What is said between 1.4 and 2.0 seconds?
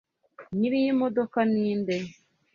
ninde?